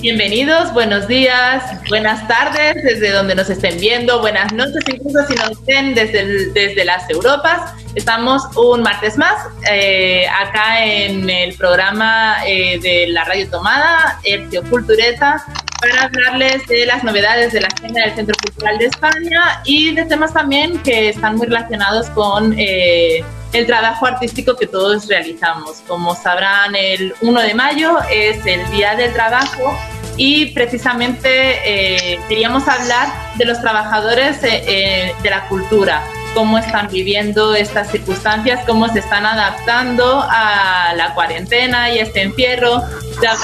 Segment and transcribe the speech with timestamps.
[0.00, 5.62] Bienvenidos, buenos días, buenas tardes desde donde nos estén viendo, buenas noches incluso si nos
[5.66, 7.74] ven desde, desde las Europas.
[7.94, 9.34] Estamos un martes más
[9.70, 15.44] eh, acá en el programa eh, de la Radio Tomada, Hercio Cultureta,
[15.80, 20.04] para hablarles de las novedades de la agenda del Centro Cultural de España y de
[20.04, 25.82] temas también que están muy relacionados con eh, el trabajo artístico que todos realizamos.
[25.88, 29.76] Como sabrán, el 1 de mayo es el Día del Trabajo
[30.16, 36.02] y precisamente eh, queríamos hablar de los trabajadores eh, de la cultura
[36.34, 42.84] cómo están viviendo estas circunstancias, cómo se están adaptando a la cuarentena y este encierro.
[43.20, 43.34] Ya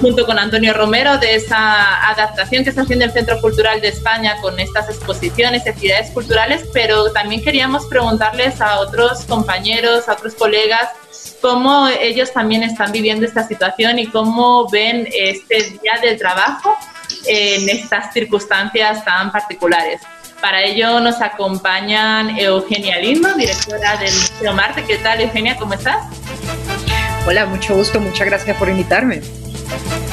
[0.00, 4.36] junto con Antonio Romero de esa adaptación que está haciendo el Centro Cultural de España
[4.40, 10.88] con estas exposiciones actividades culturales, pero también queríamos preguntarles a otros compañeros, a otros colegas,
[11.40, 16.76] cómo ellos también están viviendo esta situación y cómo ven este día del trabajo
[17.26, 20.00] en estas circunstancias tan particulares.
[20.40, 24.84] Para ello nos acompañan Eugenia Lindo, directora del Museo Marte.
[24.84, 25.56] ¿Qué tal, Eugenia?
[25.56, 26.06] ¿Cómo estás?
[27.26, 29.20] Hola, mucho gusto, muchas gracias por invitarme.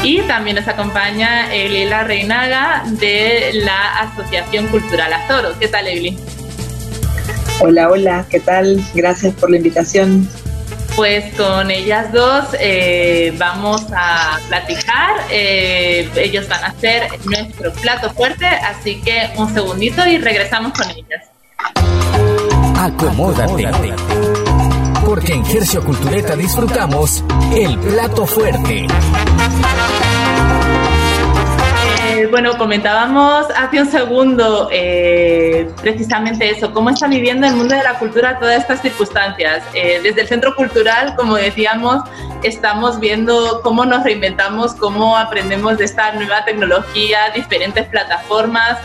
[0.03, 5.57] Y también nos acompaña Elila Reinaga de la Asociación Cultural Azoro.
[5.59, 6.17] ¿Qué tal, Eli?
[7.59, 8.81] Hola, hola, ¿qué tal?
[8.93, 10.29] Gracias por la invitación.
[10.95, 15.15] Pues con ellas dos eh, vamos a platicar.
[15.29, 20.89] Eh, ellos van a hacer nuestro plato fuerte, así que un segundito y regresamos con
[20.89, 21.25] ellas.
[22.79, 23.67] Acomódate.
[25.07, 27.23] Porque en Gercio Cultureta disfrutamos
[27.55, 28.87] el plato fuerte.
[32.09, 37.83] Eh, bueno, comentábamos hace un segundo eh, precisamente eso, cómo está viviendo el mundo de
[37.83, 39.63] la cultura todas estas circunstancias.
[39.73, 42.03] Eh, desde el Centro Cultural, como decíamos,
[42.43, 48.77] estamos viendo cómo nos reinventamos, cómo aprendemos de esta nueva tecnología, diferentes plataformas.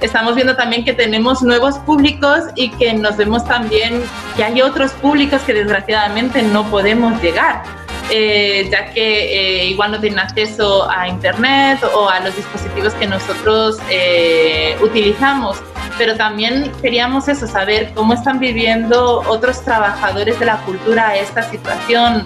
[0.00, 4.02] Estamos viendo también que tenemos nuevos públicos y que nos vemos también
[4.36, 7.64] que hay otros públicos que desgraciadamente no podemos llegar.
[8.10, 13.06] Eh, ya que eh, igual no tienen acceso a Internet o a los dispositivos que
[13.06, 15.58] nosotros eh, utilizamos.
[15.98, 22.24] Pero también queríamos eso, saber cómo están viviendo otros trabajadores de la cultura esta situación.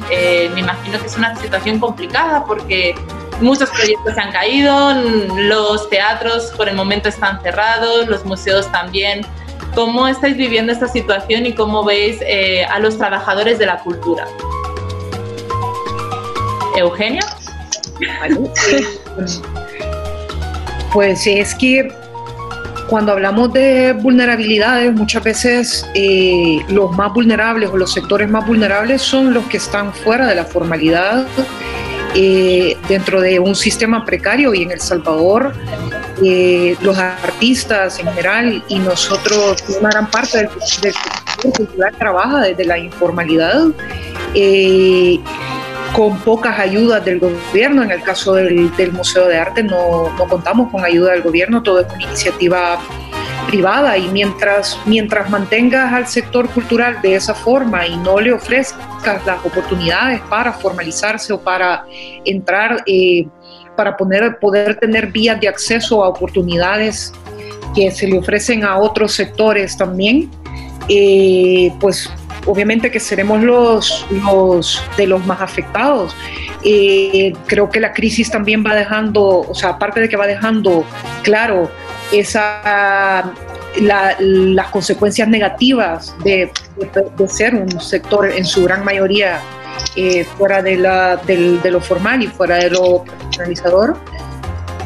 [0.54, 2.94] me imagino que es una situación complicada porque
[3.42, 4.94] muchos proyectos se han caído,
[5.36, 9.22] los teatros por el momento están cerrados, los museos también.
[9.74, 12.20] ¿Cómo estáis viviendo esta situación y cómo veis
[12.68, 14.26] a los trabajadores de la cultura?
[16.76, 17.22] Eugenia.
[20.92, 21.90] Pues es que
[22.88, 29.00] cuando hablamos de vulnerabilidades, muchas veces eh, los más vulnerables o los sectores más vulnerables
[29.00, 31.26] son los que están fuera de la formalidad,
[32.14, 35.52] eh, dentro de un sistema precario y en El Salvador
[36.24, 40.48] eh, los artistas en general y nosotros, una gran parte del,
[40.82, 40.94] del
[41.52, 43.72] cultural trabaja desde la informalidad
[45.92, 47.82] con pocas ayudas del gobierno.
[47.82, 51.86] En el caso del, Museo de Arte no, contamos con ayuda del gobierno, todo es
[51.92, 52.78] una iniciativa
[53.46, 59.24] privada y mientras, mientras mantengas al sector cultural de esa forma y no le ofrezcas
[59.26, 61.84] las oportunidades para formalizarse o para
[62.24, 63.26] entrar, eh,
[63.76, 67.12] para poner, poder tener vías de acceso a oportunidades
[67.74, 70.30] que se le ofrecen a otros sectores también,
[70.88, 72.10] eh, pues
[72.46, 76.14] obviamente que seremos los, los de los más afectados.
[76.64, 80.84] Eh, creo que la crisis también va dejando, o sea, aparte de que va dejando
[81.22, 81.70] claro
[82.12, 83.32] esa,
[83.78, 86.50] las consecuencias negativas de,
[87.28, 89.40] ser un sector en su gran mayoría
[89.96, 93.96] eh, fuera de, la, de, lo formal y fuera de lo profesionalizador.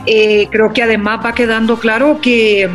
[0.07, 2.71] Eh, creo que además va quedando claro que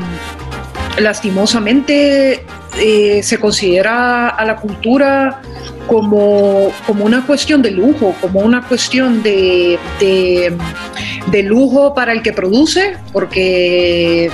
[1.00, 2.46] lastimosamente
[2.78, 5.42] eh, se considera a la cultura
[5.92, 12.32] como, como, una cuestión de lujo, como una cuestión de, de, lujo para el que
[12.32, 14.32] produce, porque.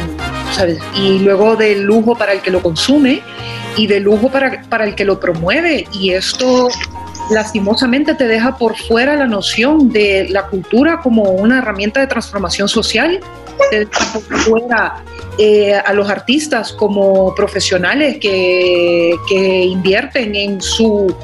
[0.95, 3.21] Y luego de lujo para el que lo consume
[3.75, 5.87] y de lujo para, para el que lo promueve.
[5.91, 6.69] Y esto
[7.31, 12.69] lastimosamente te deja por fuera la noción de la cultura como una herramienta de transformación
[12.69, 13.19] social,
[13.71, 15.03] te deja por fuera
[15.39, 21.15] eh, a los artistas como profesionales que, que invierten en su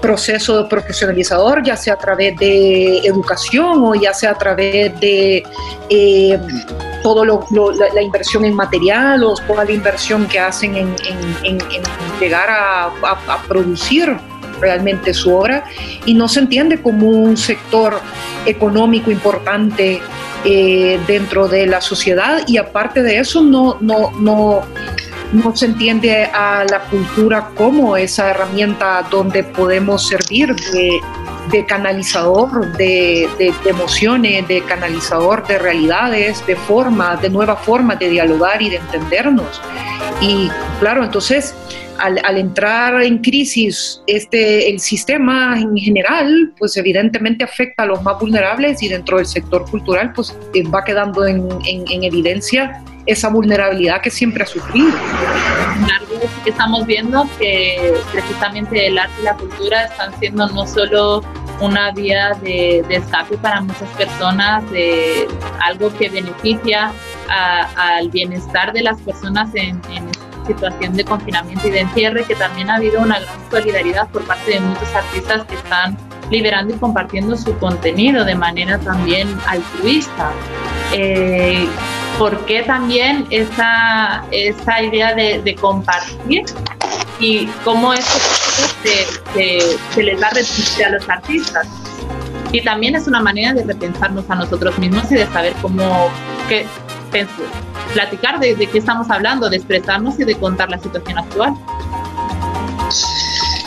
[0.00, 5.42] proceso profesionalizador, ya sea a través de educación o ya sea a través de
[5.88, 6.38] eh,
[7.02, 7.46] todo lo,
[7.94, 11.58] la, inversión en material o toda la inversión que hacen en,
[12.20, 12.90] llegar a,
[13.46, 14.16] producir
[14.60, 15.64] realmente su obra.
[16.04, 18.00] Y no se entiende como un sector
[18.46, 20.00] económico importante
[20.44, 24.62] eh, dentro de la sociedad y aparte de eso no, no,
[25.32, 33.28] no se entiende a la cultura como esa herramienta donde podemos servir de, canalizador de,
[33.64, 39.60] emociones, de canalizador de realidades, de formas, de nuevas formas de dialogar y de entendernos.
[40.20, 41.54] Y claro, entonces
[41.98, 48.18] al, entrar en crisis este, el sistema en general, pues evidentemente afecta a los más
[48.18, 54.02] vulnerables y dentro del sector cultural pues eh, va quedando en, en evidencia esa vulnerabilidad
[54.02, 54.92] que siempre ha sufrido.
[56.44, 61.22] Estamos viendo que precisamente el arte y la cultura están siendo no solo
[61.60, 65.26] una vía de, escape para muchas personas, de
[65.60, 66.92] algo que beneficia
[67.28, 70.07] al bienestar de las personas en, en
[70.48, 74.50] situación de confinamiento y de encierre, que también ha habido una gran solidaridad por parte
[74.52, 75.96] de muchos artistas que están
[76.30, 80.32] liberando y compartiendo su contenido de manera también altruista.
[80.92, 81.68] Eh,
[82.18, 86.44] ¿Por qué también esa, esa idea de, compartir
[87.20, 88.18] y cómo eso
[88.82, 89.06] se,
[89.94, 91.68] se, les da a los artistas?
[92.50, 96.10] Y también es una manera de repensarnos a nosotros mismos y de saber cómo
[96.48, 96.66] que,
[97.92, 101.54] platicar de, qué estamos hablando, de expresarnos y de contar la situación actual.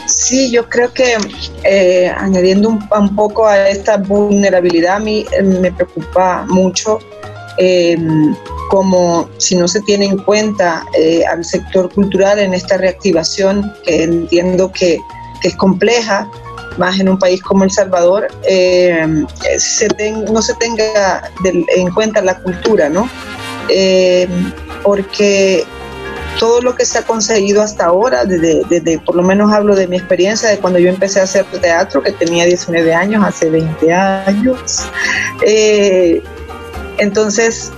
[0.05, 1.17] Sí, yo creo que
[1.63, 6.99] eh, añadiendo un, poco a esta vulnerabilidad, a mí eh, me preocupa mucho
[7.57, 8.35] em,
[8.69, 14.03] como si no se tiene en cuenta eh, al sector cultural en esta reactivación, que
[14.03, 14.99] entiendo que,
[15.43, 16.29] es compleja,
[16.77, 19.25] más en un país como El Salvador, em,
[19.57, 19.87] se
[20.31, 23.09] no se tenga en cuenta la cultura, ¿no?
[23.73, 24.51] Em,
[24.83, 25.65] porque
[26.39, 29.97] todo lo que se ha conseguido hasta ahora, desde, por lo menos hablo de mi
[29.97, 34.83] experiencia de cuando yo empecé a hacer teatro, que tenía 19 años, hace 20 años.
[35.45, 36.21] Eh,
[36.97, 37.71] entonces,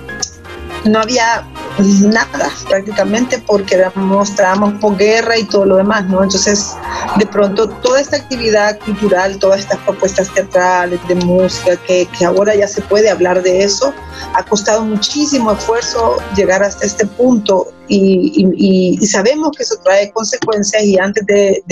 [0.84, 1.46] no había
[1.78, 6.22] nada prácticamente porque éramos, estábamos por guerra y todo lo demás, ¿no?
[6.22, 6.74] Entonces,
[7.16, 12.54] de pronto, toda esta actividad cultural, todas estas propuestas teatrales, de música, que, que ahora
[12.54, 13.92] ya se puede hablar de eso,
[14.34, 20.98] ha costado muchísimo esfuerzo llegar hasta este punto y, sabemos que eso trae consecuencias y
[20.98, 21.62] antes de,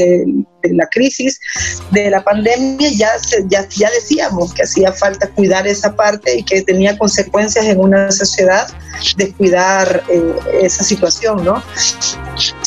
[0.64, 1.40] la crisis
[1.90, 3.10] de la pandemia ya,
[3.48, 8.12] ya, ya decíamos que hacía falta cuidar esa parte y que tenía consecuencias en una
[8.12, 8.68] sociedad
[9.16, 11.60] de cuidar eh, esa situación, ¿no?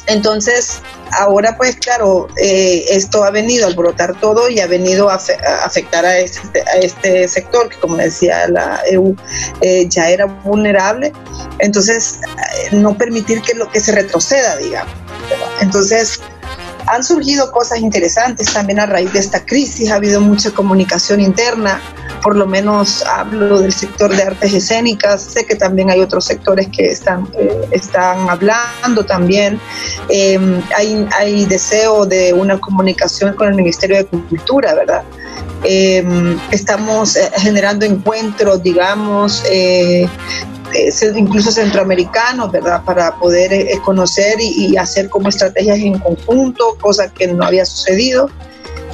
[0.08, 0.82] Entonces,
[1.12, 5.20] ahora pues claro, eh, esto ha venido a alborotar todo y ha venido a,
[5.64, 9.16] afectar a este, a este, sector que como decía la EU
[9.62, 11.12] eh, ya era vulnerable,
[11.60, 12.20] entonces
[12.72, 14.94] no permitir que lo que se retroceda, digamos.
[15.62, 16.20] Entonces,
[16.88, 21.82] han surgido cosas interesantes también a raíz de esta crisis, ha habido mucha comunicación interna,
[22.22, 26.68] por lo menos hablo del sector de artes escénicas, sé que también hay otros sectores
[26.70, 29.60] que están, eh, están hablando también,
[30.10, 35.04] em, hay, hay deseo de una comunicación con el Ministerio de Cultura, ¿verdad?
[35.64, 40.08] Em, estamos eh, generando encuentros, digamos, eh,
[41.16, 42.84] incluso centroamericanos, ¿verdad?
[42.84, 48.30] Para poder eh, conocer y, hacer como estrategias en conjunto, cosa que no había sucedido.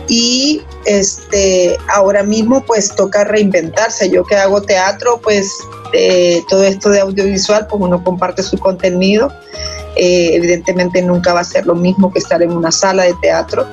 [0.08, 4.10] Y este, ahora mismo pues toca reinventarse.
[4.10, 5.52] Yo que hago teatro, pues
[6.50, 9.32] todo esto de audiovisual, pues uno comparte su contenido.
[9.96, 13.68] Eh, evidentemente nunca va a ser lo mismo que estar en una sala de teatro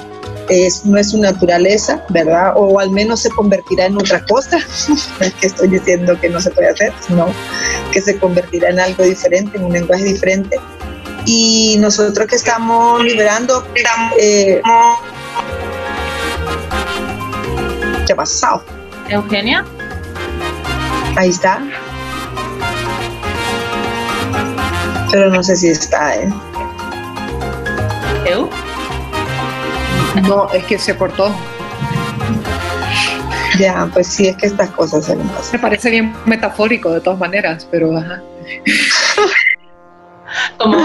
[0.49, 2.53] es, no es su naturaleza, ¿verdad?
[2.57, 6.41] O al menos se convertirá en otra cosa, no es que estoy diciendo que no
[6.41, 7.27] se puede hacer, sino
[7.93, 10.59] que se convertirá en algo diferente, en un lenguaje diferente.
[11.27, 13.67] Y nosotros que estamos liberando...
[14.19, 14.63] Eh,
[18.07, 18.65] ¿Qué ha pasado?
[19.09, 19.65] Eugenia.
[21.17, 21.63] Ahí está.
[25.11, 26.29] Pero no sé si está, ¿eh?
[28.27, 28.49] ¿Eu?
[30.29, 31.35] No, es que se cortó.
[33.59, 37.67] Ya, pues sí, es que estas cosas se Me parece bien metafórico de todas maneras,
[37.71, 38.23] pero ajá.
[40.59, 40.77] Como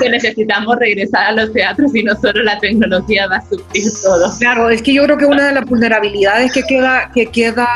[0.00, 4.30] que necesitamos regresar a los teatros y no solo la tecnología va a suplir todo.
[4.38, 7.68] Claro, es que yo creo que una de las vulnerabilidades que queda, que queda,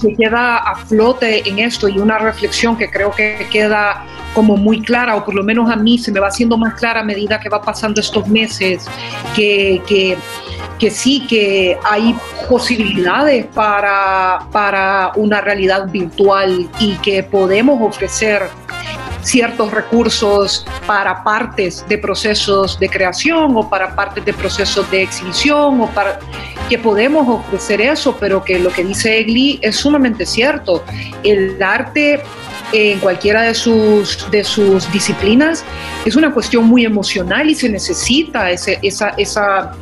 [0.00, 4.80] que queda a flote en esto y una reflexión que creo que queda como muy
[4.80, 7.38] clara, o por lo menos a mí se me va haciendo más clara a medida
[7.38, 8.86] que va pasando estos meses,
[9.36, 10.16] que, que,
[10.78, 12.16] que sí, que hay
[12.48, 18.42] posibilidades para, para una realidad virtual y que podemos ofrecer
[19.22, 25.80] ciertos recursos para partes de procesos de creación o para partes de procesos de exhibición
[25.80, 26.18] o para
[26.68, 30.84] que podemos ofrecer eso, pero que lo que dice Egli es sumamente cierto.
[31.22, 32.22] El arte
[32.72, 35.64] en cualquiera de sus, de sus disciplinas
[36.04, 39.72] es una cuestión muy emocional y se necesita ese, esa, esa,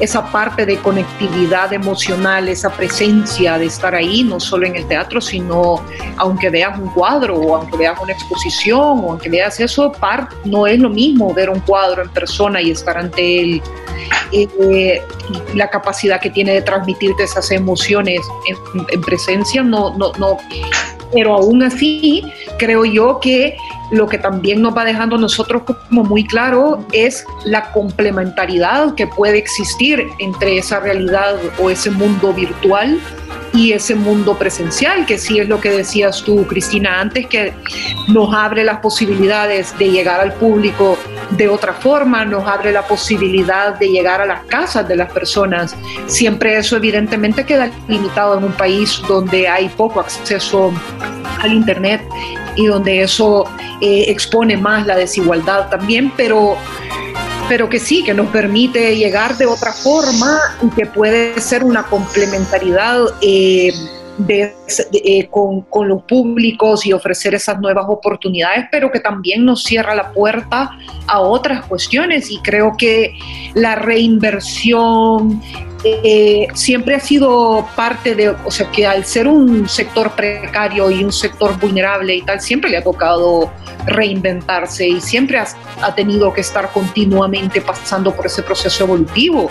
[0.00, 5.20] esa parte de conectividad emocional, esa presencia de estar ahí, no solo en el teatro,
[5.20, 5.82] sino
[6.16, 10.66] aunque veas un cuadro o aunque veas una exposición o aunque veas eso, par, no
[10.66, 13.62] es lo mismo ver un cuadro en persona y estar ante él.
[14.32, 15.02] Eh,
[15.54, 20.38] la capacidad que tiene de transmitirte esas emociones en, en presencia no, no, no,
[21.12, 22.24] pero aún así
[22.58, 23.56] creo yo que
[23.90, 29.38] lo que también nos va dejando nosotros como muy claro es la complementariedad que puede
[29.38, 33.00] existir entre esa realidad o ese mundo virtual
[33.52, 37.54] y ese mundo presencial, que sí es lo que decías tú, Cristina, antes, que
[38.08, 40.98] nos abre las posibilidades de llegar al público
[41.30, 45.76] de otra forma, nos abre la posibilidad de llegar a las casas de las personas.
[46.06, 50.72] Siempre eso evidentemente queda limitado en un país donde hay poco acceso
[51.40, 52.02] al Internet
[52.58, 53.44] y donde eso
[53.80, 56.56] eh, expone más la desigualdad también, pero
[57.48, 61.82] pero que sí, que nos permite llegar de otra forma y que puede ser una
[61.84, 63.72] complementariedad eh,
[64.28, 69.94] eh, con, con, los públicos y ofrecer esas nuevas oportunidades, pero que también nos cierra
[69.94, 72.30] la puerta a otras cuestiones.
[72.30, 73.14] Y creo que
[73.54, 75.40] la reinversión
[75.84, 81.04] eh, siempre ha sido parte de, o sea, que al ser un sector precario y
[81.04, 83.50] un sector vulnerable y tal, siempre le ha tocado
[83.86, 85.46] reinventarse y siempre ha,
[85.82, 89.50] ha tenido que estar continuamente pasando por ese proceso evolutivo.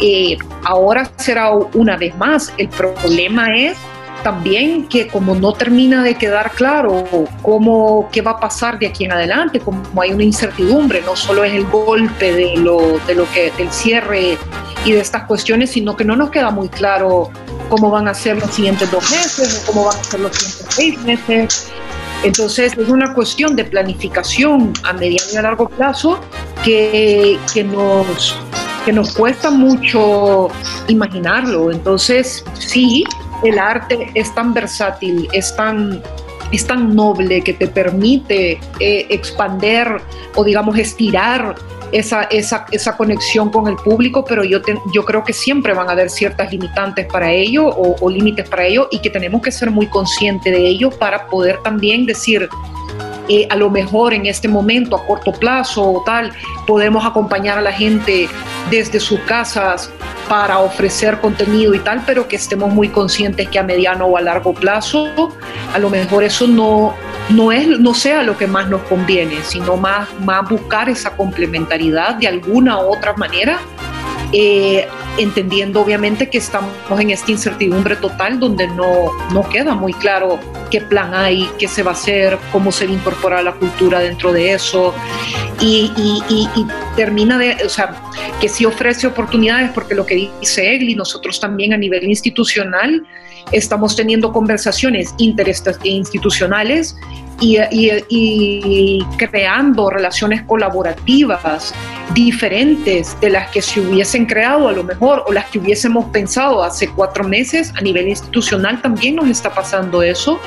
[0.00, 3.76] Eh, ahora será una vez más, el problema es
[4.22, 7.04] también que como no termina de quedar claro
[7.42, 11.44] cómo, qué va a pasar de aquí en adelante, como hay una incertidumbre, no solo
[11.44, 14.36] es el golpe de lo, de lo que, del cierre
[14.92, 17.30] de estas cuestiones, sino que no nos queda muy claro
[17.68, 20.74] cómo van a ser los siguientes dos meses o cómo van a ser los siguientes
[20.74, 21.70] seis meses.
[22.24, 26.18] Entonces es una cuestión de planificación a mediano y a largo plazo
[26.64, 28.36] que, que nos,
[28.84, 30.48] que nos cuesta mucho
[30.88, 31.70] imaginarlo.
[31.70, 33.04] Entonces sí,
[33.44, 36.02] el arte es tan versátil, es tan,
[36.50, 40.00] es tan noble que te permite eh, expander
[40.34, 41.54] o digamos estirar
[41.92, 44.60] esa, esa, esa, conexión con el público, pero yo,
[44.92, 48.64] yo creo que siempre van a haber ciertas limitantes para ello o, o límites para
[48.66, 52.48] ello y que tenemos que ser muy conscientes de ello para poder también decir,
[53.28, 56.32] eh, a lo mejor en este momento a corto plazo o tal,
[56.66, 58.28] podemos acompañar a la gente
[58.70, 59.90] desde sus casas
[60.28, 64.20] para ofrecer contenido y tal, pero que estemos muy conscientes que a mediano o a
[64.20, 65.08] largo plazo,
[65.72, 66.94] a lo mejor eso no,
[67.30, 72.14] no, es, no sea lo que más nos conviene, sino más, más buscar esa complementariedad
[72.16, 73.58] de alguna u otra manera
[74.32, 80.38] eh, entendiendo obviamente que estamos en esta incertidumbre total donde no, no queda muy claro
[80.70, 84.00] qué plan hay, qué se va a hacer, cómo se va a incorporar la cultura
[84.00, 84.94] dentro de eso.
[85.60, 87.94] Y, y, y, termina de, o sea,
[88.40, 93.04] que sí ofrece oportunidades, porque lo que dice Egli, nosotros también a nivel institucional
[93.50, 96.96] estamos teniendo conversaciones interinstitucionales
[97.40, 97.58] y,
[98.08, 101.72] y, creando relaciones colaborativas
[102.14, 106.62] diferentes de las que se hubiesen creado a lo mejor o las que hubiésemos pensado
[106.62, 110.40] hace cuatro meses a nivel institucional también nos está pasando eso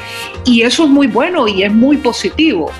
[0.44, 2.72] y eso es muy bueno y es muy positivo.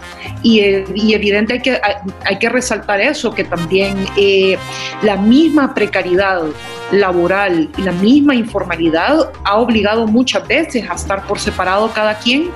[0.44, 0.60] Y,
[0.96, 1.80] y evidente hay que,
[2.26, 4.58] hay, que resaltar eso que también eh,
[5.04, 6.42] la misma precariedad
[6.92, 12.50] laboral y la misma informalidad ha obligado muchas veces a estar por separado cada quien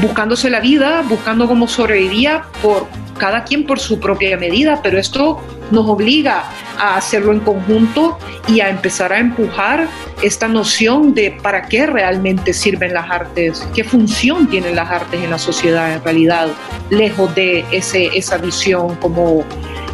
[0.00, 2.86] buscándose la vida, buscando cómo sobrevivía por
[3.18, 6.44] cada quien por su propia medida, pero esto nos obliga
[6.78, 9.86] a hacerlo en conjunto y a empezar a empujar
[10.22, 15.30] esta noción de para qué realmente sirven las artes, qué función tienen las artes en
[15.30, 16.48] la sociedad en realidad,
[16.90, 19.44] lejos de ese, esa visión como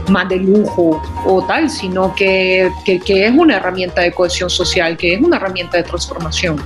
[0.08, 4.96] más de lujo o tal, sino que, que, que es una herramienta de cohesión social,
[4.96, 6.60] que es una herramienta de transformación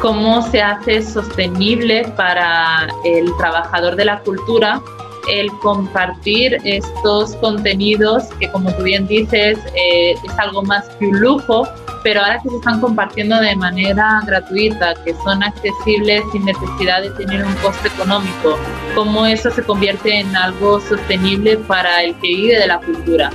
[0.00, 4.80] cómo se hace sostenible para el trabajador de la cultura
[5.28, 11.20] el compartir estos contenidos que como tú bien dices eh, es algo más que un
[11.20, 11.68] lujo,
[12.02, 17.10] pero ahora que se están compartiendo de manera gratuita, que son accesibles sin necesidad de
[17.10, 18.58] tener un coste económico,
[18.94, 23.30] cómo eso se convierte en algo sostenible para el que vive de la cultura.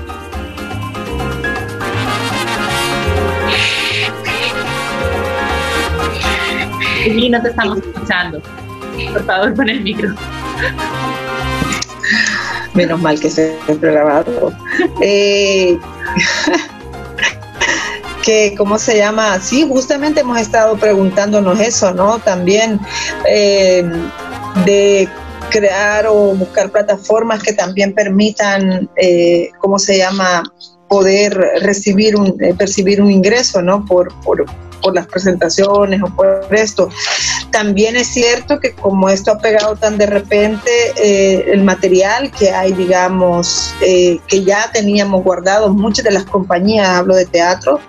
[7.06, 8.42] Y no te estamos escuchando.
[9.14, 10.16] Por favor, pon el micro.
[12.74, 14.52] Menos mal que se ha grabado.
[15.02, 15.78] Eh,
[18.24, 19.40] que, ¿cómo se llama?
[19.40, 22.18] Sí, justamente hemos estado preguntándonos eso, ¿no?
[22.20, 22.80] También
[23.30, 23.88] eh,
[24.66, 25.08] de
[25.52, 30.44] crear o buscar plataformas que también permitan, eh, ¿cómo se llama?
[30.90, 33.86] Poder recibir un, percibir un ingreso, ¿no?
[33.86, 34.46] Por, por,
[34.86, 36.90] por las presentaciones o por esto.
[37.52, 42.52] También es cierto que como esto ha pegado tan de repente, eh, el material que
[42.52, 47.80] hay, digamos, eh, que ya teníamos guardado, muchas de las compañías, hablo de teatro,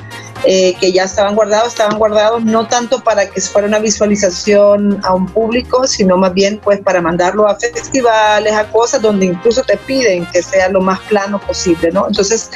[0.48, 5.12] eh, que ya estaban guardados, estaban guardados no tanto para que fuera una visualización a
[5.12, 9.76] un público, sino más bien pues para mandarlo a festivales, a cosas donde incluso te
[9.76, 12.06] piden que sea lo más plano posible, ¿no?
[12.06, 12.50] Entonces,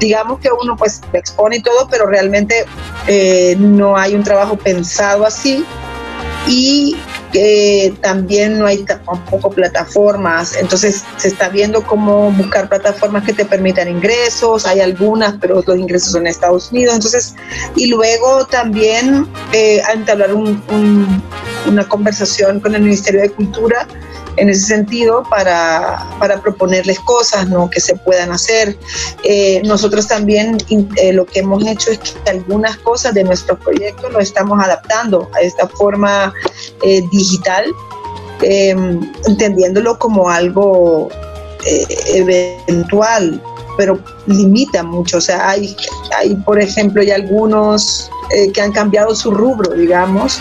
[0.00, 2.64] digamos que uno pues expone y todo, pero realmente
[3.06, 5.62] eh, no hay un trabajo pensado así
[6.46, 6.96] y
[8.00, 13.88] también no hay tampoco plataformas, entonces se está viendo cómo buscar plataformas que te permitan
[13.88, 17.34] ingresos, hay algunas, pero los ingresos son en Estados Unidos, entonces,
[17.74, 23.86] y luego también eh, entablar una conversación con el Ministerio de Cultura
[24.36, 27.70] en ese sentido para, para proponerles cosas ¿no?
[27.70, 28.76] que se puedan hacer.
[29.24, 30.58] Eh, nosotros también
[30.96, 35.30] eh, lo que hemos hecho es que algunas cosas de nuestros proyectos lo estamos adaptando
[35.34, 36.32] a esta forma
[36.82, 37.64] eh, digital,
[38.42, 41.08] em, entendiéndolo como algo
[42.14, 43.42] eventual,
[43.76, 45.18] pero limita mucho.
[45.18, 45.76] O sea, hay,
[46.16, 48.08] hay por ejemplo, hay algunos
[48.52, 50.40] que han cambiado su rubro, digamos,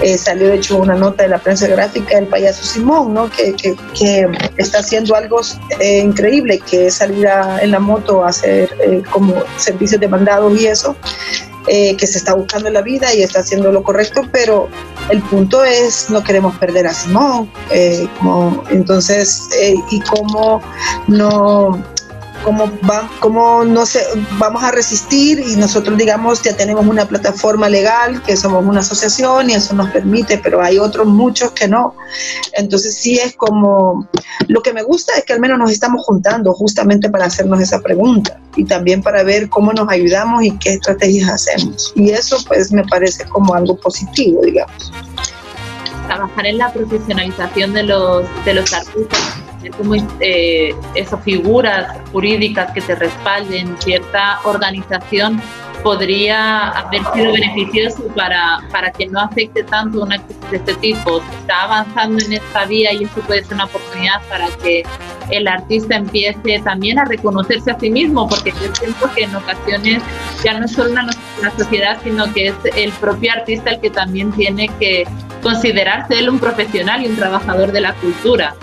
[0.00, 3.28] eh, salió de hecho una nota de la prensa gráfica del payaso Simón, ¿no?
[3.30, 5.40] que, que, que está haciendo algo
[5.80, 7.28] eh, increíble, que es salir
[7.60, 10.96] en la moto a hacer eh, como servicios demandados y eso,
[11.66, 14.70] que se está buscando la vida y está haciendo lo correcto, pero
[15.10, 17.50] el punto es no queremos perder a Simón,
[18.18, 19.50] como, entonces,
[19.90, 20.62] y cómo
[21.08, 21.84] no
[22.44, 24.04] cómo, va, cómo no sé,
[24.38, 29.50] vamos a resistir y nosotros digamos ya tenemos una plataforma legal, que somos una asociación
[29.50, 31.94] y eso nos permite, pero hay otros muchos que no.
[32.52, 34.08] Entonces sí es como,
[34.46, 37.80] lo que me gusta es que al menos nos estamos juntando justamente para hacernos esa
[37.80, 41.92] pregunta y también para ver cómo nos ayudamos y qué estrategias hacemos.
[41.94, 44.92] Y eso pues me parece como algo positivo, digamos.
[46.06, 52.80] Trabajar en la profesionalización de los, de los artistas como eh, esas figuras jurídicas que
[52.80, 55.40] te respalden, cierta organización
[55.82, 61.22] podría haber sido beneficioso para, para que no afecte tanto una crisis de este tipo.
[61.40, 64.82] Está avanzando en esta vía y eso puede ser una oportunidad para que
[65.30, 70.02] el artista empiece también a reconocerse a sí mismo, porque yo siento que en ocasiones
[70.44, 71.06] ya no es solo una,
[71.38, 75.06] una sociedad, sino que es el propio artista el que también tiene que
[75.42, 78.54] considerarse él un profesional y un trabajador de la cultura.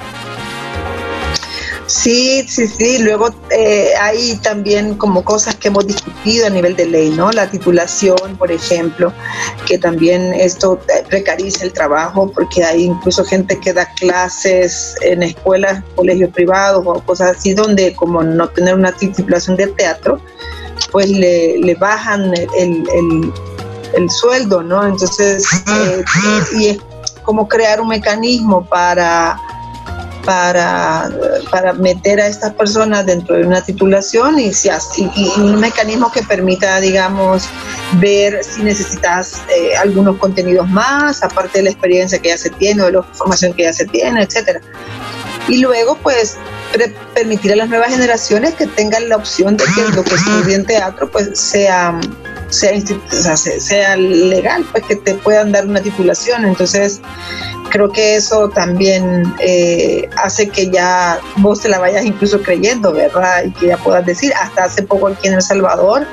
[1.88, 3.00] Sí, sí, sí.
[3.00, 7.32] Luego eh, hay también como cosas que hemos discutido a nivel de ley, ¿no?
[7.32, 9.14] La titulación, por ejemplo,
[9.68, 15.84] que también esto precariza el trabajo porque hay incluso gente que da clases en escuelas,
[15.96, 20.20] colegios privados o cosas así donde como no tener una titulación de teatro,
[20.92, 24.86] pues le, bajan el, sueldo, ¿no?
[24.88, 26.04] Entonces, eh,
[26.58, 26.78] y es
[27.24, 29.40] como crear un mecanismo para
[30.26, 31.10] para,
[31.52, 34.70] para meter a estas personas dentro de una titulación y, si,
[35.16, 37.48] y, un mecanismo que permita, digamos,
[38.00, 42.82] ver si necesitas eh, algunos contenidos más, aparte de la experiencia que ya se tiene
[42.82, 44.62] o de la formación que ya se tiene, etcétera.
[45.48, 46.38] Y luego, pues,
[47.14, 51.10] permitir a las nuevas generaciones que tengan la opción de que lo que estudien teatro,
[51.12, 52.00] pues, sea
[52.50, 56.46] sea, sea, legal, pues que te puedan dar una titulación.
[56.46, 57.02] Entonces,
[57.70, 63.44] creo que eso también eh, hace que ya vos te la vayas incluso creyendo, ¿verdad?
[63.46, 66.06] Y que ya puedas decir, hasta hace poco aquí en El Salvador,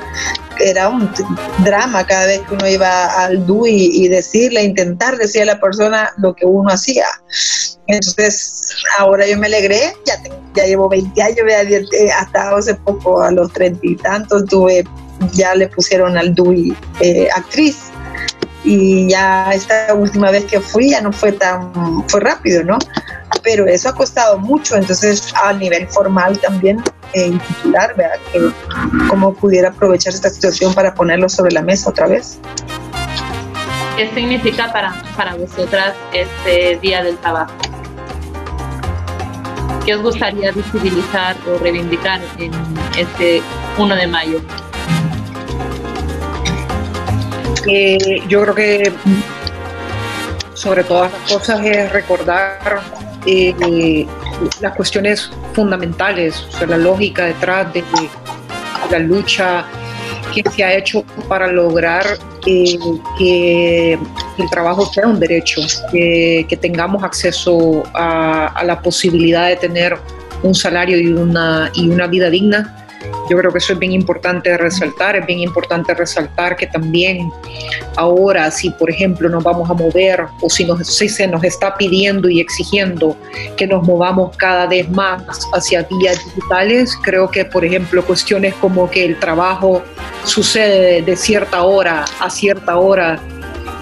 [0.59, 1.09] era un
[1.63, 6.11] drama cada vez que uno iba al DUI y decirle, intentar decirle a la persona
[6.17, 7.05] lo que uno hacía.
[7.87, 10.15] Entonces, ahora yo me alegré, ya,
[10.55, 11.37] ya llevo 20 años,
[11.93, 14.85] eh, hasta hace poco, a los treinta y tantos, tuve,
[15.31, 17.91] ya le pusieron al DUI eh, actriz
[18.63, 21.73] y ya esta última vez que fui ya no fue tan,
[22.07, 22.77] fue rápido, ¿no?
[23.43, 26.81] pero eso ha costado mucho, entonces a nivel formal también
[27.13, 28.17] eh, titular, ¿verdad?
[29.09, 32.39] Cómo pudiera aprovechar esta situación para ponerlo sobre la mesa otra vez.
[33.97, 37.53] ¿Qué significa para, para vosotras este Día del Trabajo?
[39.85, 42.53] ¿Qué os gustaría visibilizar o reivindicar en
[42.97, 43.41] este
[43.77, 44.41] 1 de mayo?
[47.67, 48.91] Eh, yo creo que
[50.53, 52.81] sobre todas las cosas es recordar
[53.25, 54.05] eh,
[54.59, 57.83] las cuestiones fundamentales, o sea, la lógica detrás de
[58.91, 59.65] la lucha
[60.33, 62.05] que se ha hecho para lograr
[62.45, 62.77] eh,
[63.17, 69.97] que el trabajo sea un derecho, que, tengamos acceso a, a, la posibilidad de tener
[70.41, 72.82] un salario y una, y una vida digna
[73.29, 77.31] yo creo que eso es bien importante resaltar, es bien importante resaltar que también
[77.95, 81.75] ahora si por ejemplo nos vamos a mover o si, nos, si se nos está
[81.75, 83.15] pidiendo y exigiendo
[83.55, 88.89] que nos movamos cada vez más hacia vías digitales, creo que por ejemplo cuestiones como
[88.89, 89.81] que el trabajo
[90.23, 93.19] sucede de cierta hora a cierta hora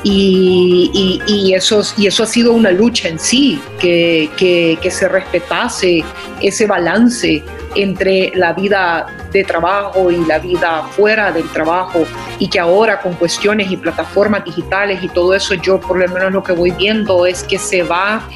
[0.03, 5.07] y, y, eso, y eso ha sido una lucha en sí, que, que, que se
[5.07, 6.03] respetase
[6.41, 7.43] ese balance
[7.75, 12.05] entre la vida de trabajo y la vida fuera del trabajo
[12.39, 16.31] y que ahora con cuestiones y plataformas digitales y todo eso yo por lo menos
[16.31, 18.27] lo que voy viendo es que se va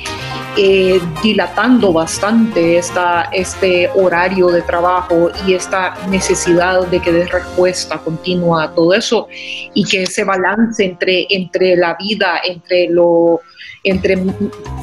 [0.58, 7.98] eh, dilatando bastante esta, este horario de trabajo y esta necesidad de que dé respuesta
[7.98, 13.42] continua a todo eso y que ese balance entre, entre la vida, entre lo
[13.86, 14.18] entre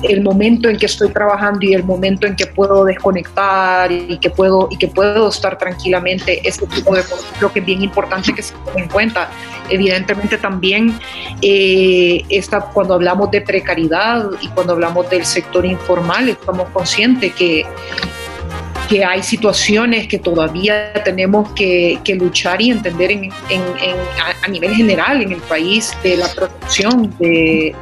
[0.04, 4.30] el momento en que estoy trabajando y el momento en que puedo desconectar y que
[4.30, 8.32] puedo y que puedo estar tranquilamente este tipo de cosas lo que es bien importante
[8.32, 9.28] que se tome en cuenta.
[9.68, 10.98] Evidentemente también
[11.40, 12.24] eh,
[12.72, 17.66] cuando hablamos de precariedad y cuando hablamos del sector informal estamos conscientes que
[18.92, 23.30] que hay situaciones que todavía tenemos que, luchar y entender en,
[24.42, 27.74] a, nivel general en el país de la protección del,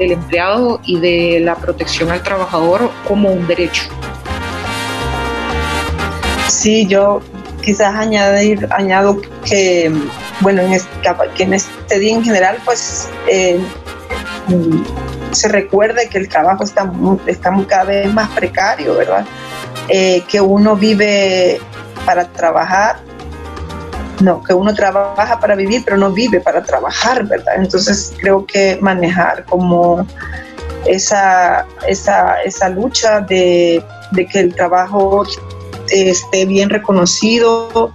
[0.00, 3.84] empleado y de la protección al trabajador como un derecho.
[6.48, 7.20] Sí, yo
[7.62, 9.92] quizás añadir, añado que,
[10.40, 10.90] bueno, en este,
[11.36, 13.60] que en este día en general, pues eh,
[15.30, 16.90] se recuerde que el trabajo está,
[17.28, 19.24] está cada vez más precario, ¿verdad?
[19.88, 21.60] Eh, que uno vive
[22.04, 22.98] para trabajar,
[24.20, 27.54] no, que uno trabaja para vivir, pero no vive para trabajar, ¿verdad?
[27.56, 30.06] Entonces creo que manejar como
[30.86, 33.84] esa, esa, esa lucha de,
[34.32, 35.24] que el trabajo
[35.88, 37.92] esté bien reconocido,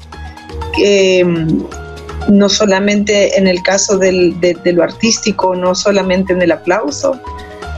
[2.29, 7.19] no solamente en el caso de lo artístico, no solamente en el aplauso,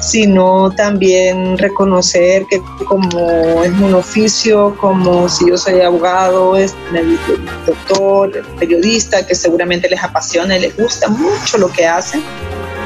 [0.03, 6.75] sino también reconocer que como es un oficio, como si yo soy abogado, es
[7.65, 12.21] doctor, periodista, que seguramente les apasiona y les gusta mucho lo que hacen,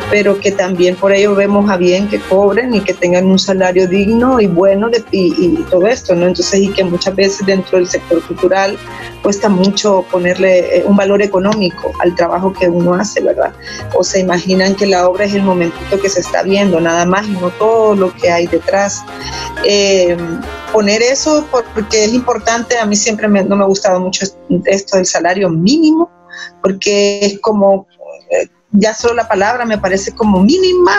[0.09, 3.87] pero que también por ello vemos a bien que cobren y que tengan un salario
[3.87, 6.27] digno y bueno y, todo esto, ¿no?
[6.27, 8.77] Entonces, y que muchas veces dentro del sector cultural
[9.21, 13.53] cuesta mucho ponerle eh, un valor económico al trabajo que uno hace, ¿verdad?
[13.95, 17.27] O se imaginan que la obra es el momentito que se está viendo, nada más
[17.27, 19.03] y no todo lo que hay detrás.
[19.65, 20.15] Eh,
[20.71, 24.25] poner eso porque es importante, a mí siempre no me ha gustado mucho
[24.65, 26.09] esto del salario mínimo,
[26.61, 27.87] porque es como
[28.71, 30.93] ya solo la palabra me parece como mínima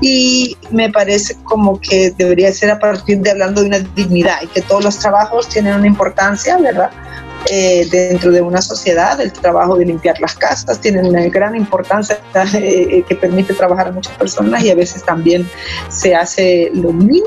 [0.00, 4.48] y me parece como que debería ser a partir de hablando de una dignidad y
[4.48, 6.90] que todos los trabajos tienen una importancia, ¿verdad?
[7.50, 12.18] Eh, dentro de una sociedad, el trabajo de limpiar las casas tiene una gran importancia
[12.54, 15.48] eh, que permite trabajar a muchas personas y a veces también
[15.88, 17.24] se hace lo mínimo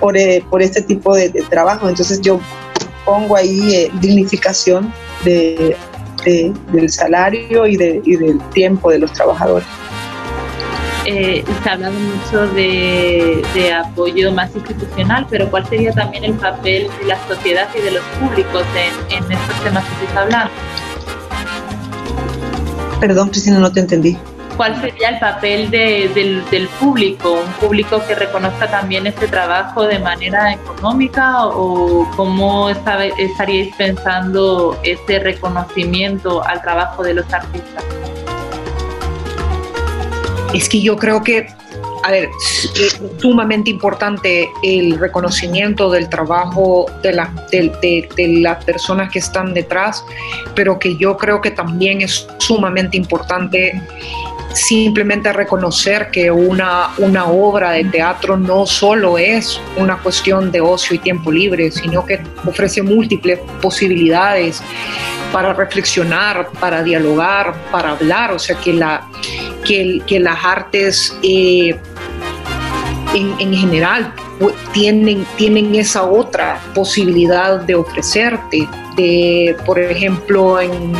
[0.00, 1.88] por, eh, por este tipo de, de, trabajo.
[1.88, 2.40] Entonces yo
[3.04, 4.92] pongo ahí dignificación
[5.24, 5.76] de
[6.24, 9.66] del salario y, de, y, del tiempo de los trabajadores.
[11.06, 16.34] Eh, se ha hablado mucho de, de, apoyo más institucional, pero ¿cuál sería también el
[16.34, 20.22] papel de la sociedad y de los públicos en, en estos temas que se está
[20.22, 20.52] hablando?
[23.00, 24.18] Perdón, Cristina, no te entendí.
[24.60, 27.32] ¿Cuál sería el papel del, público?
[27.32, 35.18] ¿Un público que reconozca también este trabajo de manera económica o cómo estaríais pensando ese
[35.18, 37.82] reconocimiento al trabajo de los artistas?
[40.52, 41.46] Es que yo creo que
[42.02, 42.28] a ver,
[42.74, 50.04] es sumamente importante el reconocimiento del trabajo de, las personas que están detrás,
[50.54, 53.80] pero que yo creo que también es sumamente importante
[54.52, 60.96] simplemente reconocer que una, una obra de teatro no solo es una cuestión de ocio
[60.96, 64.62] y tiempo libre, sino que ofrece múltiples posibilidades
[65.32, 69.06] para reflexionar, para dialogar, para hablar, o sea que, la,
[69.64, 71.78] que, las artes eh,
[73.14, 74.12] en, en, general
[74.72, 80.92] tienen, tienen esa otra posibilidad de ofrecerte, de, por ejemplo, en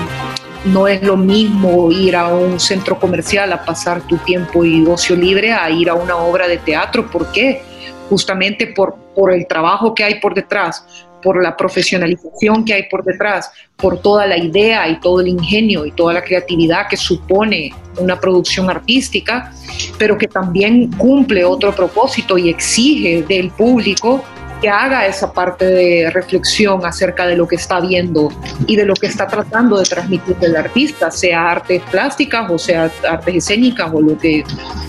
[0.65, 5.17] no es lo mismo ir a un centro comercial a pasar tu tiempo y ocio
[5.17, 7.11] libre a ir a una obra de teatro.
[7.11, 7.63] ¿Por qué?
[8.09, 10.85] Justamente por, por el trabajo que hay por detrás,
[11.23, 15.87] por la profesionalización que hay por detrás, por toda la idea y todo el ingenio
[15.87, 19.53] y toda la creatividad que supone una producción artística,
[19.99, 24.25] pero que también cumple otro propósito y exige del público
[24.61, 28.31] que haga esa parte de reflexión acerca de lo que está viendo
[28.67, 32.91] y de lo que está tratando de transmitir el artista, sea artes plásticas o sea
[33.09, 34.45] artes escénicas o lo que,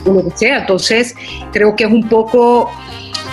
[0.05, 0.59] o lo que sea.
[0.59, 1.15] Entonces,
[1.51, 2.69] creo que es un poco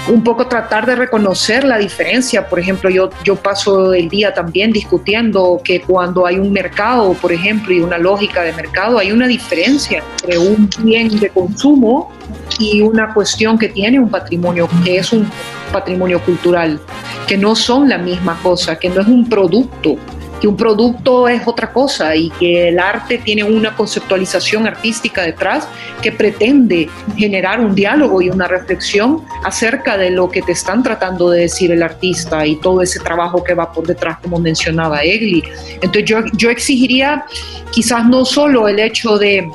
[0.08, 2.48] un poco tratar de reconocer la diferencia.
[2.48, 7.32] Por ejemplo, yo, yo paso el día también discutiendo que cuando hay un mercado, por
[7.32, 12.10] ejemplo, y una lógica de mercado, hay una diferencia entre un bien de consumo
[12.58, 15.30] y una cuestión que tiene un patrimonio, que es un
[15.72, 16.80] patrimonio cultural,
[17.26, 19.96] que no son la misma cosa, que no es un producto,
[20.40, 25.68] que un producto es otra cosa y que el arte tiene una conceptualización artística detrás
[26.00, 31.30] que pretende generar un diálogo y una reflexión acerca de lo que te están tratando
[31.30, 35.42] de decir el artista y todo ese trabajo que va por detrás, como mencionaba Egli.
[35.74, 37.24] Entonces yo, yo exigiría
[37.72, 39.48] quizás no solo el hecho de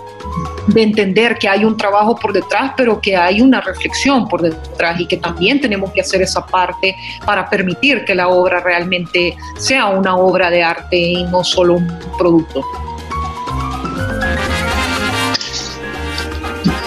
[0.68, 5.00] de entender que hay un trabajo por detrás, pero que hay una reflexión por detrás
[5.00, 6.96] y que también tenemos que hacer esa parte
[7.26, 12.00] para permitir que la obra realmente sea una obra de arte y no solo un
[12.18, 12.62] producto.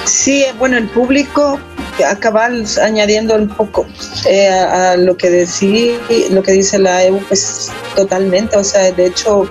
[0.04, 1.58] Sí, bueno, el público
[2.04, 3.86] acabar añadiendo un poco
[4.28, 5.96] eh, a, lo que decí,
[6.30, 9.50] lo que dice la EU, pues totalmente, o sea, de hecho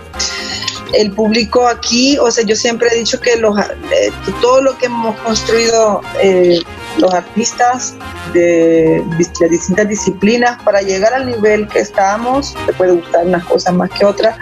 [0.96, 4.86] el público aquí, o sea, yo siempre he dicho que los, eh, todo lo que
[4.86, 6.60] hemos construido eh,
[6.98, 7.96] los artistas
[8.34, 13.90] de, distintas disciplinas para llegar al nivel que estamos, te puede gustar unas cosas más
[13.92, 14.38] que otras,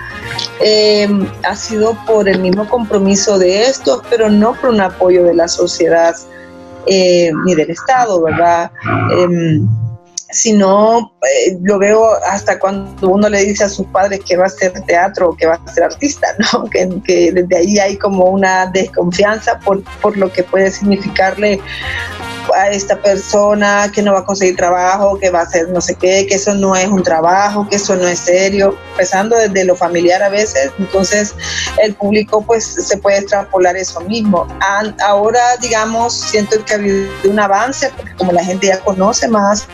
[0.62, 1.08] eh,
[1.44, 5.48] ha sido por el mismo compromiso de estos, pero no por un apoyo de la
[5.48, 6.16] sociedad
[6.86, 8.70] ni del Estado, ¿verdad?
[10.34, 14.50] Sino eh, lo veo hasta cuando uno le dice a sus padres que va a
[14.50, 16.65] ser teatro o que va a ser artista, ¿no?
[16.69, 21.62] que, que desde ahí hay como una desconfianza por, por lo que puede significarle
[22.56, 25.96] a esta persona que no va a conseguir trabajo, que va a hacer no sé
[25.96, 29.76] qué, que eso no es un trabajo, que eso no es serio, empezando desde lo
[29.76, 31.36] familiar a veces, entonces
[31.82, 34.48] el público pues se puede extrapolar eso mismo.
[35.06, 39.67] Ahora digamos, siento que ha habido un avance, porque como la gente ya conoce más,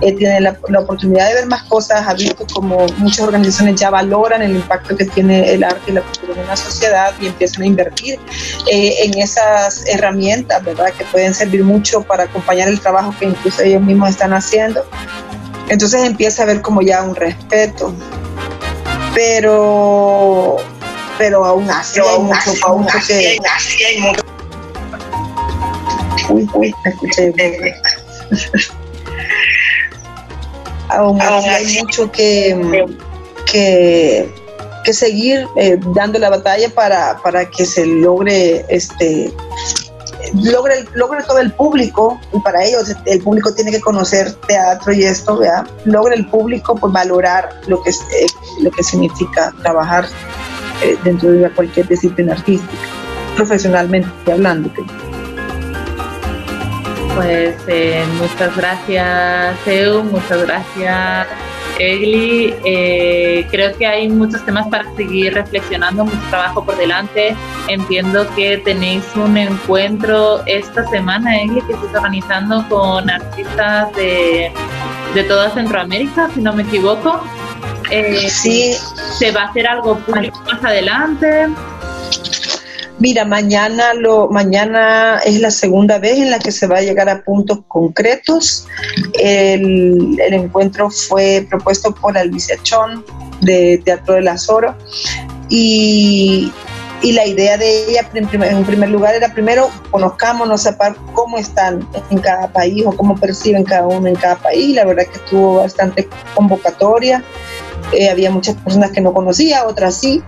[0.00, 4.42] eh, tiene la, oportunidad de ver más cosas, ha visto como muchas organizaciones ya valoran
[4.42, 7.66] el impacto que tiene el arte y la cultura en una sociedad y empiezan a
[7.66, 8.20] invertir
[8.70, 10.92] eh, en esas herramientas, ¿verdad?
[10.96, 14.84] Que pueden servir mucho para acompañar el trabajo que incluso ellos mismos están haciendo.
[15.68, 17.92] Entonces empieza a haber como ya un respeto.
[19.14, 20.56] Pero,
[21.18, 23.38] pero aún así hay mucho, aún que...
[26.28, 27.32] Uy, uy, escuché.
[30.88, 32.86] Aún así hay mucho que,
[33.50, 34.32] que,
[34.84, 39.32] que seguir eh, dando la batalla para, para que se logre este
[40.34, 45.04] logre, logre todo el público, y para ellos el público tiene que conocer teatro y
[45.04, 45.66] esto, ¿verdad?
[45.84, 48.26] logre el público pues, valorar lo que, eh,
[48.60, 50.06] lo que significa trabajar
[50.82, 52.72] eh, dentro de cualquier disciplina artística,
[53.36, 54.70] profesionalmente hablando.
[57.18, 61.26] Pues eh, muchas gracias, Eu, muchas gracias
[61.80, 67.36] Egli, eh, creo que hay muchos temas para seguir reflexionando, mucho trabajo por delante.
[67.66, 74.52] Entiendo que tenéis un encuentro esta semana, Egli, que estáis organizando con artistas de,
[75.14, 77.20] de toda Centroamérica, si no me equivoco.
[77.90, 78.74] Eh, sí.
[79.18, 81.48] ¿Se va a hacer algo público más adelante?
[83.00, 87.08] Mira, mañana, lo, mañana es la segunda vez en la que se va a llegar
[87.08, 88.66] a puntos concretos.
[89.14, 93.04] El, encuentro fue propuesto por Alicia Chon
[93.40, 94.74] de Teatro del Azoro
[95.48, 96.52] y,
[97.02, 102.18] y la idea de ella en primer lugar era primero conozcámonos, sepan cómo están en
[102.18, 104.74] cada país o cómo perciben cada uno en cada país.
[104.74, 107.22] La verdad que estuvo bastante convocatoria.
[107.92, 110.22] Eh, había muchas personas que no conocía, otras sí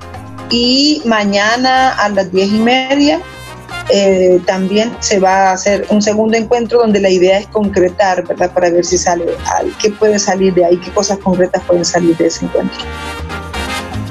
[0.50, 3.20] y mañana a las diez y media
[3.92, 8.52] eh, también se va a hacer un segundo encuentro donde la idea es concretar, ¿verdad?
[8.52, 9.24] Para ver si sale,
[9.80, 12.78] qué puede salir de ahí, qué cosas concretas pueden salir de ese encuentro.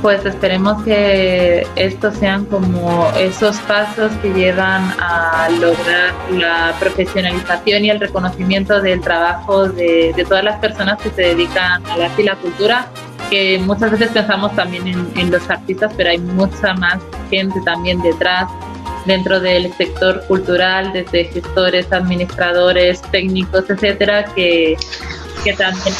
[0.01, 7.89] Pues esperemos que estos sean como esos pasos que llevan a lograr la profesionalización y
[7.89, 12.25] el reconocimiento del trabajo de, todas las personas que se dedican a la arte y
[12.25, 12.87] la cultura,
[13.29, 18.01] que muchas veces pensamos también en, en los artistas, pero hay mucha más gente también
[18.01, 18.49] detrás
[19.05, 24.77] dentro del sector cultural, desde gestores, administradores, técnicos, etcétera, que,
[25.43, 25.95] que también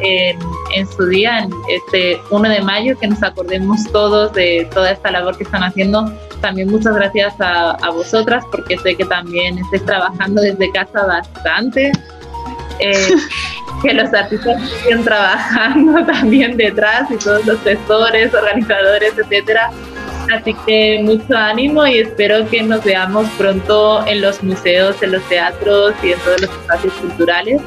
[0.00, 0.38] en,
[0.74, 5.10] en, su día, en este 1 de mayo, que nos acordemos todos de toda esta
[5.10, 6.12] labor que están haciendo.
[6.40, 11.92] También muchas gracias a, a vosotras, porque sé que también estáis trabajando desde casa bastante.
[12.78, 13.14] Eh,
[13.82, 19.70] que los artistas siguen trabajando también detrás y todos los gestores, organizadores, etcétera,
[20.32, 25.22] Así que mucho ánimo y espero que nos veamos pronto en los museos, en los
[25.28, 27.60] teatros y en todos los espacios culturales.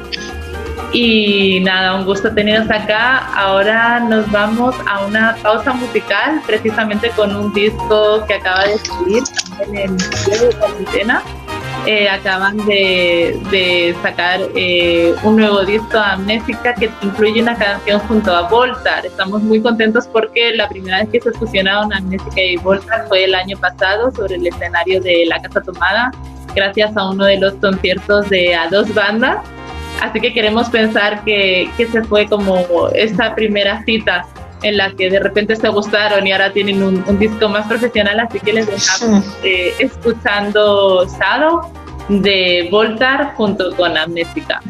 [0.92, 3.18] Y nada, un gusto teneros acá.
[3.34, 9.22] Ahora nos vamos a una pausa musical, precisamente con un disco que acaba de salir
[9.66, 11.22] en el de Cuarentena
[11.86, 18.48] eh, acaban de, sacar eh, un nuevo disco Amnésica que incluye una canción junto a
[18.48, 19.04] Voltar.
[19.04, 23.34] Estamos muy contentos porque la primera vez que se fusionaron Amnésica y Voltar fue el
[23.34, 26.10] año pasado sobre el escenario de La Casa Tomada,
[26.54, 29.44] gracias a uno de los conciertos de a dos bandas.
[30.00, 34.26] Así que queremos pensar que, que se fue como esta primera cita
[34.64, 38.40] en la que de repente se gustaron y ahora tienen un, disco más profesional, así
[38.40, 41.60] que les dejamos eh, escuchando Shadow
[42.08, 44.60] de Voltar junto con Amnésica.